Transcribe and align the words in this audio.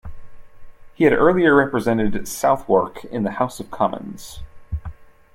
He 0.95 1.03
had 1.03 1.13
earlier 1.13 1.53
represented 1.53 2.27
Southwark 2.27 3.05
in 3.05 3.21
the 3.21 3.29
House 3.33 3.59
of 3.59 3.69
Commons. 3.69 4.39